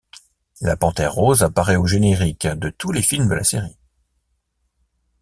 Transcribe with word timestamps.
La 0.61 0.75
Panthère 0.77 1.13
rose 1.13 1.43
apparaît 1.43 1.75
au 1.75 1.85
générique 1.85 2.47
de 2.47 2.71
tous 2.71 2.91
les 2.91 3.03
films 3.03 3.29
de 3.29 3.35
la 3.35 3.43
série. 3.43 3.77